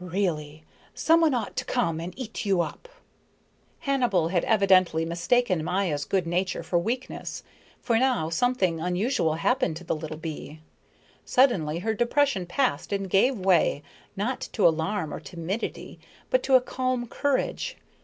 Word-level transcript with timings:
"Really, 0.00 0.64
someone 0.92 1.34
ought 1.34 1.54
to 1.54 1.64
come 1.64 2.00
and 2.00 2.12
eat 2.18 2.44
you 2.44 2.62
up." 2.62 2.88
Hannibal 3.78 4.26
had 4.26 4.42
evidently 4.44 5.04
mistaken 5.04 5.62
Maya's 5.62 6.04
good 6.04 6.26
nature 6.26 6.64
for 6.64 6.80
weakness. 6.80 7.44
For 7.80 7.96
now 7.96 8.28
something 8.28 8.80
unusual 8.80 9.34
happened 9.34 9.76
to 9.76 9.84
the 9.84 9.94
little 9.94 10.16
bee. 10.16 10.62
Suddenly 11.24 11.78
her 11.78 11.94
depression 11.94 12.44
passed 12.44 12.92
and 12.92 13.08
gave 13.08 13.38
way, 13.38 13.84
not 14.16 14.40
to 14.54 14.66
alarm 14.66 15.14
or 15.14 15.20
timidity, 15.20 16.00
but 16.28 16.42
to 16.42 16.56
a 16.56 16.60
calm 16.60 17.06
courage. 17.06 17.76